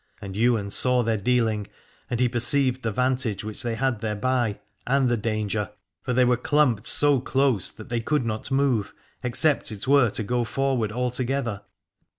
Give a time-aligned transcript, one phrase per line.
[0.19, 1.67] And Ywain saw their dealing,
[2.09, 5.69] and he perceived the vantage which they had thereby, and the danger:
[6.01, 9.87] for they were 347 Aladore clumped so close that they could not move, except it
[9.87, 11.61] were to go forward all together.